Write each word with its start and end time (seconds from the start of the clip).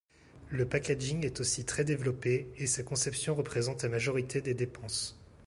Le 0.49 0.65
packaging 0.67 1.27
est 1.27 1.39
aussi 1.41 1.63
très 1.63 1.83
développé, 1.83 2.47
et 2.57 2.65
sa 2.65 2.81
conception 2.81 3.35
représente 3.35 3.83
la 3.83 3.89
majorité 3.89 4.41
des 4.41 4.55
dépenses. 4.55 5.15